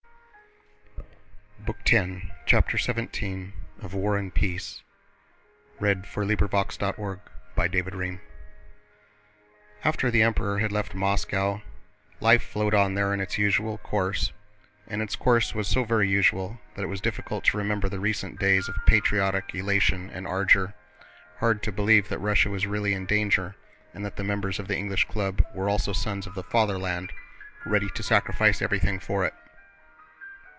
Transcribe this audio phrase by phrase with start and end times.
[1.61, 4.81] fluences, the popular choice of Kutúzov as commander in chief
[5.81, 6.39] was received.
[6.41, 8.19] CHAPTER XVII
[9.83, 11.61] After the Emperor had left Moscow,
[12.21, 14.31] life flowed on there in its usual course,
[14.87, 18.39] and its course was so very usual that it was difficult to remember the recent
[18.39, 20.73] days of patriotic elation and ardor,
[21.39, 23.55] hard to believe that Russia was really in danger
[23.93, 27.11] and that the members of the English Club were also sons of the Fatherland
[27.65, 29.33] ready to sacrifice everything for it.